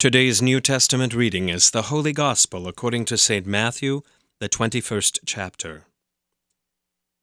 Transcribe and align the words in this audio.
Today's 0.00 0.40
New 0.40 0.62
Testament 0.62 1.12
reading 1.12 1.50
is 1.50 1.72
the 1.72 1.82
Holy 1.92 2.14
Gospel 2.14 2.66
according 2.66 3.04
to 3.04 3.18
St. 3.18 3.44
Matthew, 3.46 4.00
the 4.38 4.48
21st 4.48 5.18
chapter. 5.26 5.84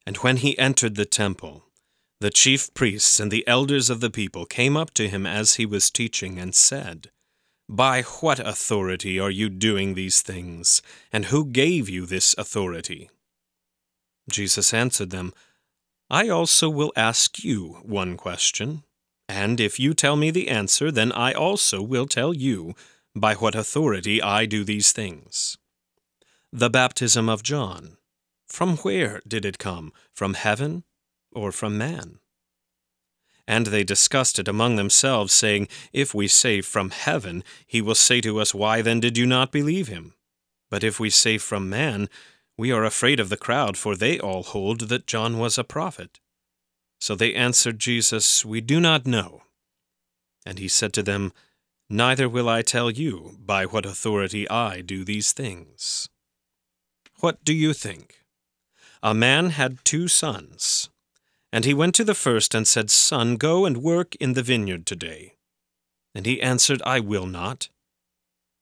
And 0.05 0.17
when 0.17 0.37
he 0.37 0.55
entered 0.59 0.93
the 0.93 1.03
temple, 1.07 1.63
the 2.21 2.29
chief 2.29 2.71
priests 2.75 3.19
and 3.19 3.31
the 3.31 3.47
elders 3.47 3.89
of 3.89 3.99
the 3.99 4.11
people 4.11 4.45
came 4.45 4.77
up 4.77 4.93
to 4.93 5.09
him 5.09 5.25
as 5.25 5.55
he 5.55 5.65
was 5.65 5.89
teaching 5.89 6.37
and 6.37 6.53
said, 6.53 7.09
By 7.67 8.03
what 8.03 8.39
authority 8.39 9.19
are 9.19 9.31
you 9.31 9.49
doing 9.49 9.95
these 9.95 10.21
things, 10.21 10.83
and 11.11 11.25
who 11.25 11.47
gave 11.47 11.89
you 11.89 12.05
this 12.05 12.35
authority? 12.37 13.09
Jesus 14.29 14.71
answered 14.71 15.09
them, 15.09 15.33
I 16.11 16.29
also 16.29 16.69
will 16.69 16.93
ask 16.95 17.43
you 17.43 17.79
one 17.81 18.17
question. 18.17 18.83
And 19.29 19.59
if 19.59 19.79
you 19.79 19.93
tell 19.93 20.15
me 20.15 20.31
the 20.31 20.47
answer, 20.49 20.91
then 20.91 21.11
I 21.11 21.33
also 21.33 21.81
will 21.81 22.07
tell 22.07 22.33
you 22.33 22.75
by 23.15 23.35
what 23.35 23.55
authority 23.55 24.21
I 24.21 24.45
do 24.45 24.63
these 24.63 24.91
things. 24.91 25.57
The 26.51 26.69
baptism 26.69 27.27
of 27.27 27.43
John. 27.43 27.97
From 28.47 28.77
where 28.77 29.21
did 29.27 29.43
it 29.43 29.57
come? 29.57 29.91
From 30.13 30.35
heaven 30.35 30.83
or 31.33 31.51
from 31.51 31.77
man? 31.77 32.19
And 33.47 33.67
they 33.67 33.83
discussed 33.83 34.39
it 34.39 34.47
among 34.47 34.75
themselves, 34.75 35.33
saying, 35.33 35.67
If 35.93 36.13
we 36.13 36.27
say 36.27 36.61
from 36.61 36.89
heaven, 36.89 37.43
he 37.65 37.81
will 37.81 37.95
say 37.95 38.21
to 38.21 38.39
us, 38.39 38.53
Why 38.53 38.81
then 38.81 38.99
did 38.99 39.17
you 39.17 39.25
not 39.25 39.51
believe 39.51 39.87
him? 39.87 40.13
But 40.69 40.83
if 40.83 40.99
we 40.99 41.09
say 41.09 41.37
from 41.37 41.69
man, 41.69 42.09
we 42.57 42.71
are 42.71 42.83
afraid 42.83 43.19
of 43.19 43.29
the 43.29 43.37
crowd, 43.37 43.77
for 43.77 43.95
they 43.95 44.19
all 44.19 44.43
hold 44.43 44.89
that 44.89 45.07
John 45.07 45.37
was 45.37 45.57
a 45.57 45.63
prophet. 45.63 46.19
So 46.99 47.15
they 47.15 47.33
answered 47.33 47.79
Jesus, 47.79 48.43
We 48.43 48.61
do 48.61 48.79
not 48.79 49.05
know. 49.05 49.43
And 50.45 50.59
he 50.59 50.67
said 50.67 50.93
to 50.93 51.03
them, 51.03 51.33
Neither 51.89 52.27
will 52.27 52.49
I 52.49 52.61
tell 52.61 52.91
you 52.91 53.37
by 53.39 53.65
what 53.65 53.85
authority 53.85 54.49
I 54.49 54.81
do 54.81 55.03
these 55.03 55.31
things. 55.31 56.09
What 57.19 57.43
do 57.43 57.53
you 57.53 57.73
think? 57.73 58.21
A 59.01 59.13
man 59.13 59.51
had 59.51 59.83
two 59.85 60.07
sons. 60.07 60.89
And 61.53 61.63
he 61.63 61.73
went 61.73 61.95
to 61.95 62.03
the 62.03 62.15
first 62.15 62.53
and 62.53 62.67
said, 62.67 62.89
Son, 62.89 63.37
go 63.37 63.65
and 63.65 63.77
work 63.77 64.15
in 64.15 64.33
the 64.33 64.43
vineyard 64.43 64.85
today. 64.85 65.35
And 66.13 66.25
he 66.25 66.41
answered, 66.41 66.81
I 66.85 66.99
will 66.99 67.25
not. 67.25 67.69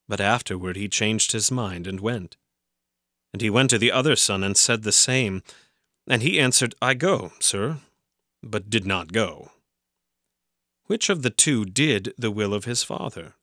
But 0.07 0.21
afterward 0.21 0.75
he 0.75 0.87
changed 0.87 1.31
his 1.31 1.49
mind 1.49 1.87
and 1.87 1.99
went. 1.99 2.37
And 3.33 3.41
he 3.41 3.49
went 3.49 3.71
to 3.71 3.79
the 3.79 3.91
other 3.91 4.15
son 4.15 4.43
and 4.43 4.55
said 4.55 4.83
the 4.83 4.91
same. 4.91 5.41
And 6.07 6.21
he 6.21 6.39
answered, 6.39 6.75
I 6.81 6.93
go, 6.93 7.31
sir 7.39 7.79
but 8.45 8.69
did 8.69 8.85
not 8.85 9.11
go. 9.11 9.51
Which 10.85 11.09
of 11.09 11.23
the 11.23 11.29
two 11.29 11.65
did 11.65 12.13
the 12.17 12.31
will 12.31 12.53
of 12.53 12.65
his 12.65 12.83
father? 12.83 13.33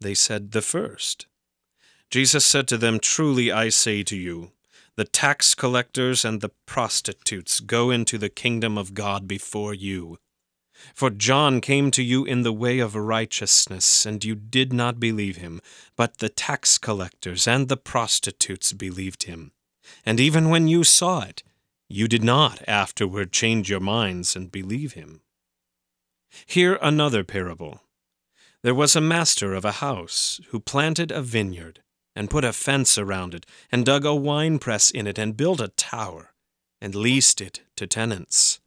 They 0.00 0.14
said, 0.14 0.52
The 0.52 0.62
first. 0.62 1.26
Jesus 2.10 2.44
said 2.44 2.68
to 2.68 2.76
them, 2.76 2.98
Truly 3.00 3.50
I 3.50 3.68
say 3.68 4.02
to 4.04 4.16
you, 4.16 4.52
the 4.96 5.04
tax 5.04 5.54
collectors 5.54 6.24
and 6.24 6.40
the 6.40 6.50
prostitutes 6.64 7.60
go 7.60 7.90
into 7.90 8.16
the 8.16 8.30
kingdom 8.30 8.78
of 8.78 8.94
God 8.94 9.28
before 9.28 9.74
you. 9.74 10.18
For 10.94 11.10
John 11.10 11.60
came 11.60 11.90
to 11.92 12.02
you 12.02 12.24
in 12.24 12.42
the 12.42 12.52
way 12.52 12.78
of 12.78 12.94
righteousness, 12.94 14.06
and 14.06 14.24
you 14.24 14.34
did 14.34 14.72
not 14.72 15.00
believe 15.00 15.36
him, 15.36 15.60
but 15.96 16.18
the 16.18 16.28
tax 16.28 16.78
collectors 16.78 17.46
and 17.46 17.68
the 17.68 17.76
prostitutes 17.76 18.72
believed 18.72 19.24
him. 19.24 19.52
And 20.04 20.18
even 20.18 20.48
when 20.48 20.68
you 20.68 20.84
saw 20.84 21.22
it, 21.22 21.42
you 21.88 22.08
did 22.08 22.24
not 22.24 22.62
afterward 22.68 23.32
change 23.32 23.70
your 23.70 23.80
minds 23.80 24.34
and 24.34 24.50
believe 24.50 24.92
him. 24.94 25.20
Hear 26.46 26.78
another 26.82 27.24
parable. 27.24 27.82
There 28.62 28.74
was 28.74 28.96
a 28.96 29.00
master 29.00 29.54
of 29.54 29.64
a 29.64 29.72
house 29.72 30.40
who 30.48 30.58
planted 30.58 31.10
a 31.12 31.22
vineyard, 31.22 31.82
and 32.16 32.30
put 32.30 32.44
a 32.44 32.52
fence 32.52 32.98
around 32.98 33.34
it, 33.34 33.46
and 33.70 33.84
dug 33.84 34.04
a 34.04 34.14
winepress 34.14 34.90
in 34.90 35.06
it, 35.06 35.18
and 35.18 35.36
built 35.36 35.60
a 35.60 35.68
tower, 35.68 36.32
and 36.80 36.94
leased 36.94 37.40
it 37.40 37.60
to 37.76 37.86
tenants, 37.86 38.58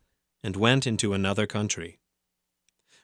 and 0.44 0.56
went 0.56 0.88
into 0.88 1.14
another 1.14 1.46
country. 1.46 2.00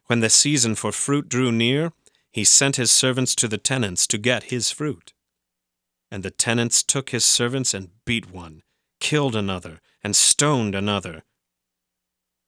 When 0.06 0.20
the 0.20 0.30
season 0.30 0.76
for 0.76 0.92
fruit 0.92 1.28
drew 1.28 1.52
near, 1.52 1.92
he 2.32 2.44
sent 2.44 2.76
his 2.76 2.92
servants 2.92 3.34
to 3.36 3.48
the 3.48 3.58
tenants 3.58 4.06
to 4.08 4.18
get 4.18 4.44
his 4.44 4.72
fruit. 4.72 5.14
And 6.12 6.22
the 6.22 6.32
tenants 6.32 6.84
took 6.84 7.10
his 7.10 7.26
servants 7.26 7.74
and 7.74 7.90
beat 8.06 8.32
one, 8.32 8.62
killed 9.00 9.36
another, 9.36 9.82
and 10.06 10.16
stoned 10.16 10.76
another. 10.76 11.24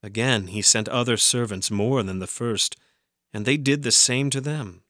Again 0.04 0.46
he 0.46 0.62
sent 0.62 0.88
other 0.90 1.18
servants 1.18 1.72
more 1.72 2.04
than 2.04 2.20
the 2.20 2.28
first, 2.28 2.76
and 3.34 3.48
they 3.48 3.58
did 3.58 3.82
the 3.82 3.92
same 3.92 4.30
to 4.30 4.40
them. 4.40 4.84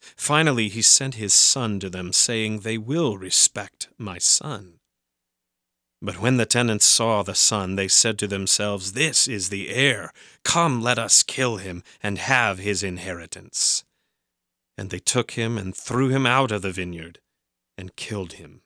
Finally 0.00 0.70
he 0.70 0.80
sent 0.80 1.16
his 1.16 1.34
son 1.34 1.78
to 1.80 1.90
them, 1.90 2.14
saying, 2.14 2.60
They 2.60 2.78
will 2.78 3.18
respect 3.18 3.88
my 3.98 4.16
son. 4.16 4.78
But 6.00 6.18
when 6.18 6.38
the 6.38 6.46
tenants 6.46 6.86
saw 6.86 7.22
the 7.22 7.34
son, 7.34 7.76
they 7.76 7.88
said 7.88 8.18
to 8.20 8.26
themselves, 8.26 8.92
This 8.92 9.28
is 9.28 9.50
the 9.50 9.68
heir. 9.68 10.10
Come, 10.44 10.80
let 10.80 10.98
us 10.98 11.22
kill 11.22 11.58
him, 11.58 11.82
and 12.02 12.16
have 12.16 12.56
his 12.58 12.82
inheritance. 12.82 13.84
And 14.78 14.88
they 14.88 15.00
took 15.00 15.32
him 15.32 15.58
and 15.58 15.76
threw 15.76 16.08
him 16.08 16.24
out 16.24 16.52
of 16.52 16.62
the 16.62 16.72
vineyard, 16.72 17.20
and 17.76 17.96
killed 17.96 18.34
him. 18.34 18.62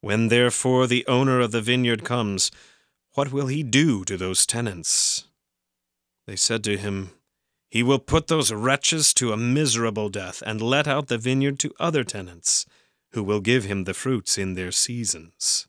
When 0.00 0.28
therefore 0.28 0.86
the 0.86 1.06
owner 1.06 1.40
of 1.40 1.50
the 1.50 1.60
vineyard 1.60 2.04
comes, 2.04 2.50
what 3.14 3.32
will 3.32 3.48
he 3.48 3.62
do 3.62 4.04
to 4.04 4.16
those 4.16 4.46
tenants? 4.46 5.24
They 6.26 6.36
said 6.36 6.62
to 6.64 6.76
him, 6.76 7.10
He 7.68 7.82
will 7.82 7.98
put 7.98 8.28
those 8.28 8.52
wretches 8.52 9.12
to 9.14 9.32
a 9.32 9.36
miserable 9.36 10.08
death, 10.08 10.42
and 10.46 10.60
let 10.60 10.86
out 10.86 11.08
the 11.08 11.18
vineyard 11.18 11.58
to 11.60 11.74
other 11.80 12.04
tenants, 12.04 12.64
who 13.12 13.24
will 13.24 13.40
give 13.40 13.64
him 13.64 13.84
the 13.84 13.94
fruits 13.94 14.38
in 14.38 14.54
their 14.54 14.70
seasons. 14.70 15.66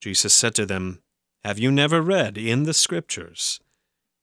Jesus 0.00 0.34
said 0.34 0.54
to 0.56 0.66
them, 0.66 1.00
Have 1.44 1.58
you 1.58 1.70
never 1.70 2.02
read 2.02 2.36
in 2.36 2.64
the 2.64 2.74
Scriptures, 2.74 3.60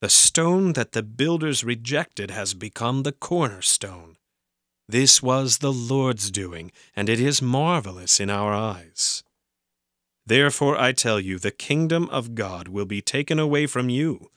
The 0.02 0.09
stone 0.09 0.74
that 0.74 0.91
the 0.91 1.03
builders 1.03 1.63
rejected 1.63 2.29
has 2.31 2.53
become 2.53 3.03
the 3.03 3.13
cornerstone. 3.13 4.18
This 4.89 5.22
was 5.22 5.59
the 5.59 5.72
Lord's 5.72 6.31
doing, 6.31 6.72
and 6.95 7.09
it 7.09 7.19
is 7.19 7.44
marvelous 7.44 8.19
in 8.19 8.31
our 8.31 8.51
eyes. 8.51 9.23
Therefore 10.25 10.79
I 10.79 10.94
tell 10.94 11.19
you, 11.19 11.38
the 11.38 11.51
kingdom 11.51 12.09
of 12.09 12.33
God 12.33 12.67
will 12.67 12.88
be 12.88 12.99
taken 12.99 13.38
away 13.38 13.67
from 13.67 13.89
you 13.89 14.31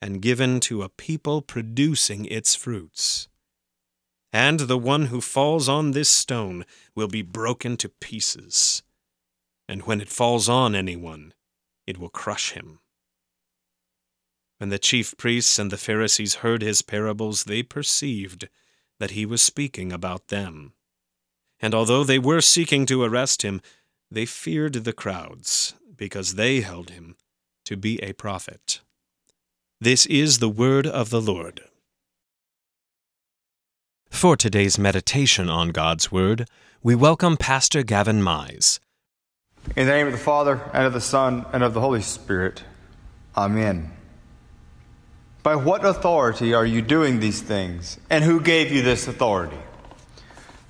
and 0.00 0.20
given 0.20 0.58
to 0.58 0.82
a 0.82 0.88
people 0.88 1.40
producing 1.40 2.24
its 2.24 2.56
fruits. 2.56 3.28
And 4.32 4.58
the 4.58 4.76
one 4.76 5.06
who 5.06 5.20
falls 5.20 5.68
on 5.68 5.92
this 5.92 6.08
stone 6.08 6.64
will 6.96 7.06
be 7.06 7.22
broken 7.22 7.76
to 7.76 7.88
pieces, 7.88 8.82
and 9.68 9.82
when 9.82 10.00
it 10.00 10.08
falls 10.08 10.48
on 10.48 10.74
anyone, 10.74 11.32
it 11.86 11.98
will 11.98 12.08
crush 12.08 12.50
him. 12.50 12.80
When 14.58 14.70
the 14.70 14.80
chief 14.80 15.16
priests 15.16 15.60
and 15.60 15.70
the 15.70 15.76
Pharisees 15.76 16.36
heard 16.42 16.60
his 16.60 16.82
parables, 16.82 17.44
they 17.44 17.62
perceived 17.62 18.48
that 19.02 19.10
he 19.10 19.26
was 19.26 19.42
speaking 19.42 19.90
about 19.92 20.28
them. 20.28 20.74
And 21.58 21.74
although 21.74 22.04
they 22.04 22.20
were 22.20 22.40
seeking 22.40 22.86
to 22.86 23.02
arrest 23.02 23.42
him, 23.42 23.60
they 24.08 24.24
feared 24.24 24.74
the 24.74 24.92
crowds, 24.92 25.74
because 25.96 26.36
they 26.36 26.60
held 26.60 26.90
him 26.90 27.16
to 27.64 27.76
be 27.76 28.00
a 28.00 28.12
prophet. 28.12 28.80
This 29.80 30.06
is 30.06 30.38
the 30.38 30.48
word 30.48 30.86
of 30.86 31.10
the 31.10 31.20
Lord. 31.20 31.62
For 34.08 34.36
today's 34.36 34.78
meditation 34.78 35.50
on 35.50 35.70
God's 35.70 36.12
Word, 36.12 36.46
we 36.80 36.94
welcome 36.94 37.36
Pastor 37.36 37.82
Gavin 37.82 38.22
Mize. 38.22 38.78
In 39.74 39.86
the 39.86 39.92
name 39.92 40.06
of 40.06 40.12
the 40.12 40.18
Father, 40.20 40.70
and 40.72 40.86
of 40.86 40.92
the 40.92 41.00
Son, 41.00 41.44
and 41.52 41.64
of 41.64 41.74
the 41.74 41.80
Holy 41.80 42.02
Spirit. 42.02 42.62
Amen. 43.36 43.90
By 45.42 45.56
what 45.56 45.84
authority 45.84 46.54
are 46.54 46.64
you 46.64 46.82
doing 46.82 47.18
these 47.18 47.40
things? 47.40 47.98
And 48.08 48.22
who 48.22 48.40
gave 48.40 48.70
you 48.70 48.82
this 48.82 49.08
authority? 49.08 49.58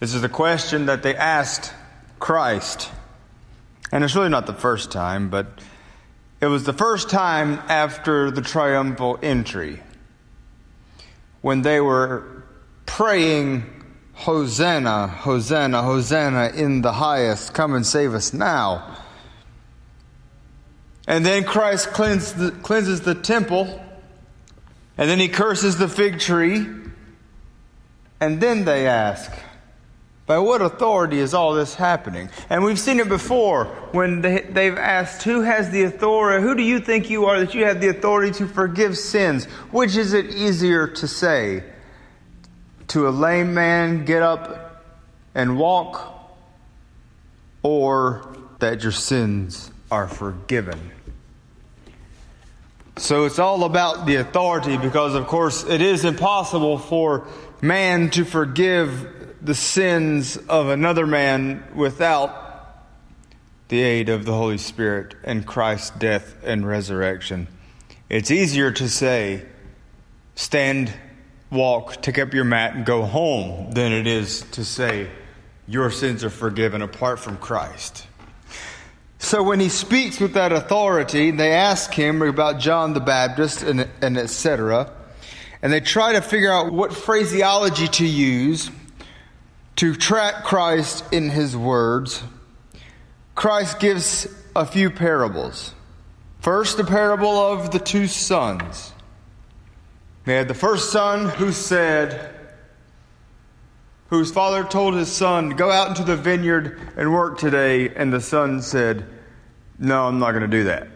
This 0.01 0.15
is 0.15 0.25
a 0.25 0.29
question 0.29 0.87
that 0.87 1.03
they 1.03 1.15
asked 1.15 1.73
Christ. 2.19 2.91
And 3.91 4.03
it's 4.03 4.15
really 4.17 4.31
not 4.31 4.47
the 4.47 4.55
first 4.55 4.91
time, 4.91 5.29
but 5.29 5.47
it 6.41 6.47
was 6.47 6.65
the 6.65 6.73
first 6.73 7.11
time 7.11 7.61
after 7.69 8.31
the 8.31 8.41
triumphal 8.41 9.19
entry 9.23 9.81
when 11.43 11.63
they 11.63 11.81
were 11.81 12.45
praying, 12.87 13.65
Hosanna, 14.15 15.09
Hosanna, 15.09 15.83
Hosanna 15.83 16.53
in 16.55 16.83
the 16.83 16.93
highest, 16.93 17.53
come 17.53 17.75
and 17.75 17.85
save 17.85 18.15
us 18.15 18.33
now. 18.33 18.97
And 21.07 21.27
then 21.27 21.45
Christ 21.45 21.93
the, 21.93 22.57
cleanses 22.63 23.01
the 23.01 23.15
temple 23.17 23.82
and 24.97 25.11
then 25.11 25.19
he 25.19 25.29
curses 25.29 25.79
the 25.79 25.89
fig 25.89 26.19
tree. 26.19 26.67
And 28.21 28.41
then 28.41 28.65
they 28.65 28.87
ask, 28.87 29.33
by 30.27 30.39
what 30.39 30.63
authority 30.63 31.19
is 31.19 31.35
all 31.35 31.55
this 31.55 31.75
happening? 31.75 32.31
And 32.49 32.63
we've 32.63 32.79
seen 32.79 33.01
it 33.01 33.09
before 33.09 33.65
when 33.91 34.21
they, 34.21 34.67
have 34.67 34.79
asked, 34.79 35.25
Who 35.25 35.41
has 35.41 35.71
the 35.71 35.83
authority? 35.83 36.43
Who 36.43 36.55
do 36.55 36.63
you 36.63 36.79
think 36.79 37.11
you 37.11 37.27
are 37.27 37.41
that 37.41 37.55
you 37.55 37.65
have 37.65 37.81
the 37.81 37.89
authority 37.89 38.33
to 38.39 38.47
forgive 38.47 38.97
sins? 38.97 39.47
Which 39.73 39.97
is 39.97 40.13
it 40.13 40.27
easier 40.27 40.87
to 40.87 41.09
say? 41.09 41.65
to 42.93 43.09
a 43.09 43.11
lame 43.11 43.55
man, 43.55 44.05
get 44.05 44.21
up 44.21 44.85
and 45.35 45.57
walk, 45.57 46.31
or 47.63 48.37
that 48.59 48.83
your 48.83 48.93
sins 48.93 49.71
are 49.91 50.07
forgiven. 50.07 50.91
So 52.97 53.25
it's 53.25 53.39
all 53.39 53.65
about 53.65 54.07
the 54.07 54.17
authority 54.17 54.77
because, 54.77 55.15
of 55.15 55.27
course, 55.27 55.65
it 55.65 55.81
is 55.81 56.05
impossible 56.05 56.79
for 56.79 57.27
man 57.63 58.11
to 58.11 58.25
forgive 58.25 59.37
the 59.41 59.55
sins 59.55 60.37
of 60.37 60.69
another 60.69 61.07
man 61.07 61.65
without 61.75 62.43
the 63.69 63.81
aid 63.81 64.09
of 64.09 64.25
the 64.27 64.33
Holy 64.35 64.59
Spirit 64.59 65.15
and 65.25 65.47
Christ's 65.47 65.91
death 65.91 66.37
and 66.45 66.67
resurrection. 66.67 67.49
It's 68.11 68.31
easier 68.31 68.71
to 68.73 68.89
say, 68.89 69.47
stand, 70.35 70.93
walk, 71.51 72.03
take 72.03 72.19
up 72.19 72.35
your 72.35 72.45
mat, 72.45 72.75
and 72.75 72.85
go 72.85 73.03
home 73.03 73.73
than 73.73 73.93
it 73.93 74.07
is 74.07 74.43
to 74.53 74.65
say, 74.65 75.11
your 75.67 75.91
sins 75.91 76.23
are 76.23 76.31
forgiven 76.31 76.83
apart 76.83 77.19
from 77.19 77.39
Christ. 77.39 78.07
So 79.23 79.41
when 79.45 79.61
he 79.61 79.69
speaks 79.69 80.19
with 80.19 80.35
that 80.35 80.51
authority, 80.51 81.31
they 81.31 81.53
ask 81.53 81.95
him 81.95 82.23
about 82.23 82.59
John 82.59 82.93
the 82.93 83.01
Baptist 83.01 83.63
and, 83.63 83.89
and 84.03 84.19
etc. 84.19 84.93
And 85.63 85.73
they 85.73 85.79
try 85.79 86.15
to 86.15 86.21
figure 86.21 86.53
out 86.53 86.73
what 86.73 86.93
phraseology 86.93 87.87
to 87.87 88.07
use 88.07 88.69
to 89.77 89.95
track 89.95 90.43
Christ 90.43 91.05
in 91.13 91.31
his 91.31 91.57
words. 91.57 92.21
Christ 93.37 93.79
gives 93.79 94.27
a 94.57 94.67
few 94.67 94.91
parables. 94.91 95.73
First, 96.41 96.77
the 96.77 96.85
parable 96.85 97.39
of 97.39 97.71
the 97.71 97.79
two 97.79 98.09
sons. 98.09 98.93
They 100.25 100.35
had 100.35 100.49
the 100.49 100.55
first 100.55 100.91
son 100.91 101.29
who 101.29 101.53
said, 101.53 102.32
whose 104.13 104.31
father 104.31 104.63
told 104.63 104.93
his 104.93 105.11
son, 105.11 105.49
Go 105.49 105.71
out 105.71 105.89
into 105.89 106.05
the 106.05 106.17
vineyard 106.17 106.79
and 106.99 107.15
work 107.15 107.39
today. 107.39 107.89
And 107.89 108.13
the 108.13 108.21
son 108.21 108.61
said, 108.61 109.07
No, 109.79 110.07
I'm 110.07 110.19
not 110.19 110.33
going 110.33 110.43
to 110.43 110.49
do 110.49 110.65
that. 110.65 110.87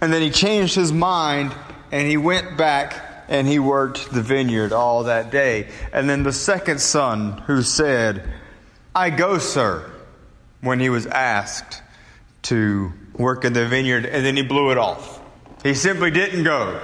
And 0.00 0.12
then 0.12 0.22
he 0.22 0.30
changed 0.30 0.76
his 0.76 0.92
mind 0.92 1.52
and 1.90 2.06
he 2.06 2.16
went 2.16 2.56
back 2.56 2.94
and 3.26 3.48
he 3.48 3.58
worked 3.58 4.12
the 4.12 4.22
vineyard 4.22 4.72
all 4.72 5.02
that 5.04 5.32
day. 5.32 5.68
And 5.92 6.08
then 6.08 6.22
the 6.22 6.32
second 6.32 6.80
son 6.80 7.38
who 7.48 7.60
said, 7.60 8.22
I 8.94 9.10
go, 9.10 9.38
sir, 9.38 9.90
when 10.60 10.78
he 10.78 10.90
was 10.90 11.08
asked 11.08 11.82
to 12.42 12.92
work 13.14 13.44
in 13.44 13.52
the 13.52 13.66
vineyard, 13.66 14.06
and 14.06 14.24
then 14.24 14.36
he 14.36 14.44
blew 14.44 14.70
it 14.70 14.78
off. 14.78 15.20
He 15.64 15.74
simply 15.74 16.12
didn't 16.12 16.44
go. 16.44 16.80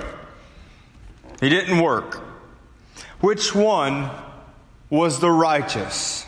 He 1.40 1.48
didn't 1.48 1.80
work. 1.80 2.24
Which 3.20 3.54
one 3.54 4.10
was 4.90 5.20
the 5.20 5.30
righteous? 5.30 6.24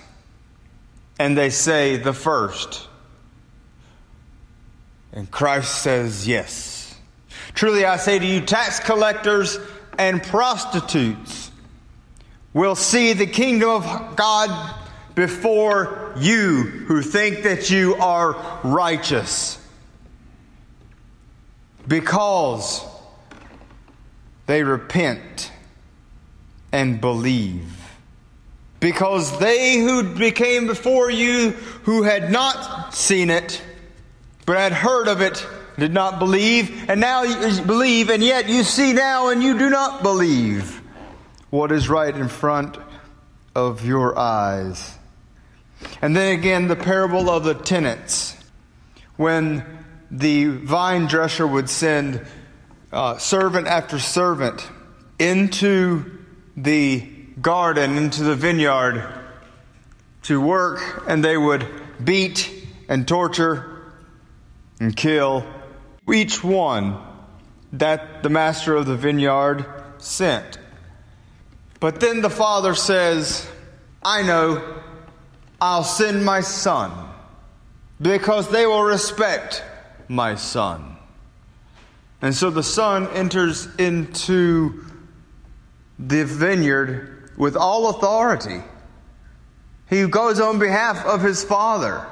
And 1.18 1.36
they 1.36 1.50
say 1.50 1.96
the 1.96 2.12
first. 2.12 2.86
And 5.12 5.30
Christ 5.30 5.82
says, 5.82 6.28
Yes. 6.28 6.94
Truly 7.54 7.84
I 7.84 7.96
say 7.96 8.18
to 8.18 8.26
you, 8.26 8.40
tax 8.40 8.78
collectors 8.78 9.58
and 9.98 10.22
prostitutes 10.22 11.50
will 12.54 12.76
see 12.76 13.14
the 13.14 13.26
kingdom 13.26 13.70
of 13.70 14.16
God 14.16 14.74
before 15.14 16.14
you 16.18 16.62
who 16.62 17.02
think 17.02 17.42
that 17.42 17.70
you 17.70 17.96
are 17.96 18.60
righteous. 18.62 19.58
Because 21.88 22.84
they 24.46 24.62
repent 24.62 25.50
and 26.70 27.00
believe 27.00 27.77
because 28.80 29.38
they 29.38 29.78
who 29.78 30.02
became 30.14 30.66
before 30.66 31.10
you 31.10 31.50
who 31.82 32.02
had 32.02 32.30
not 32.30 32.94
seen 32.94 33.30
it 33.30 33.62
but 34.46 34.56
had 34.56 34.72
heard 34.72 35.08
of 35.08 35.20
it 35.20 35.46
did 35.78 35.92
not 35.92 36.18
believe 36.18 36.88
and 36.88 37.00
now 37.00 37.22
you 37.22 37.62
believe 37.62 38.10
and 38.10 38.22
yet 38.22 38.48
you 38.48 38.62
see 38.62 38.92
now 38.92 39.28
and 39.28 39.42
you 39.42 39.58
do 39.58 39.68
not 39.68 40.02
believe. 40.02 40.80
What 41.50 41.72
is 41.72 41.88
right 41.88 42.14
in 42.14 42.28
front 42.28 42.78
of 43.54 43.84
your 43.86 44.18
eyes? 44.18 44.96
And 46.00 46.16
then 46.16 46.38
again 46.38 46.68
the 46.68 46.76
parable 46.76 47.28
of 47.30 47.44
the 47.44 47.54
tenants. 47.54 48.36
When 49.16 49.64
the 50.10 50.46
vine 50.46 51.06
dresser 51.06 51.46
would 51.46 51.68
send 51.68 52.24
uh, 52.92 53.18
servant 53.18 53.66
after 53.66 53.98
servant 53.98 54.66
into 55.18 56.18
the 56.56 57.17
garden, 57.40 57.96
into 57.96 58.22
the 58.22 58.34
vineyard 58.34 59.06
to 60.22 60.40
work, 60.40 61.04
and 61.06 61.24
they 61.24 61.36
would 61.36 61.66
beat 62.02 62.50
and 62.88 63.06
torture 63.06 63.82
and 64.80 64.96
kill 64.96 65.44
each 66.12 66.42
one 66.42 66.98
that 67.72 68.22
the 68.22 68.30
master 68.30 68.74
of 68.74 68.86
the 68.86 68.96
vineyard 68.96 69.66
sent. 69.98 70.58
But 71.80 72.00
then 72.00 72.22
the 72.22 72.30
father 72.30 72.74
says, 72.74 73.48
I 74.02 74.22
know 74.22 74.82
I'll 75.60 75.84
send 75.84 76.24
my 76.24 76.40
son 76.40 76.92
because 78.00 78.50
they 78.50 78.66
will 78.66 78.82
respect 78.82 79.62
my 80.08 80.34
son. 80.34 80.96
And 82.22 82.34
so 82.34 82.50
the 82.50 82.62
son 82.62 83.08
enters 83.08 83.68
into 83.76 84.84
the 85.98 86.24
vineyard 86.24 87.17
with 87.38 87.56
all 87.56 87.88
authority. 87.88 88.60
He 89.88 90.06
goes 90.06 90.40
on 90.40 90.58
behalf 90.58 91.06
of 91.06 91.22
his 91.22 91.42
father. 91.42 92.06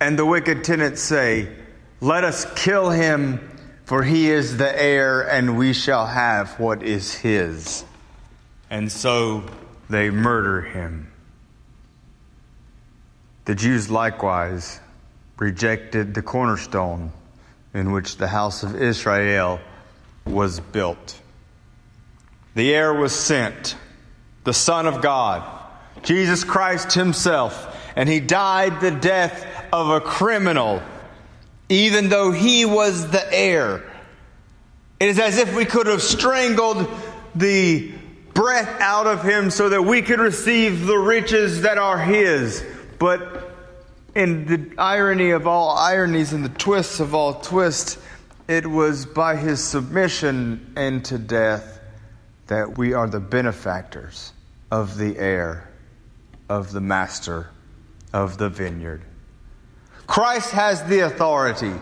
And 0.00 0.18
the 0.18 0.24
wicked 0.24 0.64
tenants 0.64 1.02
say, 1.02 1.52
Let 2.00 2.24
us 2.24 2.46
kill 2.54 2.90
him, 2.90 3.58
for 3.84 4.02
he 4.02 4.30
is 4.30 4.56
the 4.56 4.82
heir, 4.82 5.28
and 5.28 5.58
we 5.58 5.72
shall 5.72 6.06
have 6.06 6.58
what 6.58 6.82
is 6.82 7.12
his. 7.12 7.84
And 8.70 8.90
so 8.90 9.44
they 9.90 10.10
murder 10.10 10.62
him. 10.62 11.12
The 13.44 13.54
Jews 13.54 13.90
likewise 13.90 14.80
rejected 15.38 16.14
the 16.14 16.22
cornerstone 16.22 17.12
in 17.74 17.92
which 17.92 18.16
the 18.16 18.28
house 18.28 18.62
of 18.62 18.80
Israel 18.80 19.60
was 20.24 20.60
built. 20.60 21.20
The 22.56 22.74
heir 22.74 22.94
was 22.94 23.14
sent, 23.14 23.76
the 24.44 24.54
Son 24.54 24.86
of 24.86 25.02
God, 25.02 25.46
Jesus 26.02 26.42
Christ 26.42 26.94
Himself, 26.94 27.76
and 27.94 28.08
He 28.08 28.18
died 28.18 28.80
the 28.80 28.90
death 28.90 29.46
of 29.74 29.90
a 29.90 30.00
criminal, 30.00 30.80
even 31.68 32.08
though 32.08 32.32
He 32.32 32.64
was 32.64 33.10
the 33.10 33.30
heir. 33.30 33.84
It 34.98 35.10
is 35.10 35.18
as 35.18 35.36
if 35.36 35.54
we 35.54 35.66
could 35.66 35.86
have 35.86 36.00
strangled 36.00 36.88
the 37.34 37.92
breath 38.32 38.80
out 38.80 39.06
of 39.06 39.22
Him 39.22 39.50
so 39.50 39.68
that 39.68 39.82
we 39.82 40.00
could 40.00 40.18
receive 40.18 40.86
the 40.86 40.96
riches 40.96 41.60
that 41.60 41.76
are 41.76 41.98
His. 41.98 42.64
But 42.98 43.50
in 44.14 44.46
the 44.46 44.78
irony 44.78 45.32
of 45.32 45.46
all 45.46 45.76
ironies 45.76 46.32
and 46.32 46.42
the 46.42 46.58
twists 46.58 47.00
of 47.00 47.14
all 47.14 47.34
twists, 47.34 47.98
it 48.48 48.66
was 48.66 49.04
by 49.04 49.36
His 49.36 49.62
submission 49.62 50.72
and 50.74 51.04
to 51.04 51.18
death 51.18 51.75
that 52.46 52.78
we 52.78 52.92
are 52.92 53.08
the 53.08 53.20
benefactors 53.20 54.32
of 54.70 54.96
the 54.98 55.18
heir, 55.18 55.68
of 56.48 56.72
the 56.72 56.80
master 56.80 57.48
of 58.12 58.38
the 58.38 58.48
vineyard. 58.48 59.02
Christ 60.06 60.52
has 60.52 60.82
the 60.84 61.00
authority. 61.00 61.72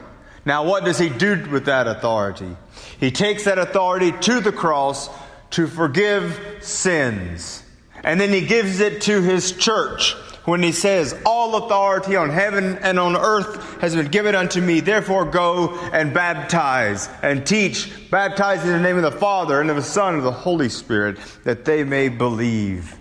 Now, 0.44 0.64
what 0.64 0.85
does 0.85 0.99
he 0.99 1.09
do 1.09 1.47
with 1.50 1.66
that 1.66 1.87
authority? 1.87 2.56
He 2.99 3.11
takes 3.11 3.44
that 3.44 3.59
authority 3.59 4.12
to 4.12 4.40
the 4.40 4.52
cross 4.52 5.09
to 5.50 5.66
forgive 5.66 6.59
sins. 6.61 7.62
And 8.02 8.21
then 8.21 8.30
he 8.30 8.42
gives 8.42 8.80
it 8.80 9.02
to 9.02 9.23
his 9.23 9.52
church 9.52 10.16
when 10.45 10.63
he 10.63 10.73
says, 10.73 11.15
All 11.25 11.57
authority 11.57 12.17
on 12.17 12.31
heaven 12.31 12.79
and 12.79 12.99
on 12.99 13.17
earth 13.17 13.81
has 13.81 13.95
been 13.95 14.09
given 14.09 14.35
unto 14.35 14.61
me. 14.61 14.81
Therefore, 14.81 15.25
go 15.25 15.79
and 15.93 16.13
baptize 16.13 17.09
and 17.23 17.47
teach, 17.47 18.11
baptize 18.11 18.63
in 18.65 18.71
the 18.71 18.81
name 18.81 18.97
of 18.97 19.03
the 19.03 19.13
Father 19.13 19.61
and 19.61 19.71
of 19.71 19.77
the 19.77 19.83
Son 19.83 20.15
and 20.15 20.19
of 20.19 20.25
the 20.25 20.33
Holy 20.33 20.69
Spirit, 20.69 21.19
that 21.45 21.65
they 21.65 21.85
may 21.85 22.09
believe 22.09 22.99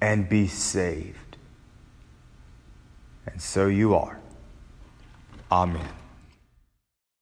and 0.00 0.28
be 0.28 0.46
saved. 0.46 1.36
And 3.26 3.40
so 3.40 3.66
you 3.66 3.94
are. 3.94 4.18
Amen. 5.50 5.97